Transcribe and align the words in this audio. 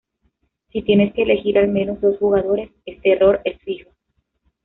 Si 0.71 0.81
tienes 0.81 1.13
que 1.13 1.21
elegir 1.21 1.59
al 1.59 1.67
menos 1.67 2.01
dos 2.01 2.17
jugadores, 2.17 2.71
este 2.87 3.11
"error" 3.11 3.39
es 3.45 3.59
fijo. 3.61 3.91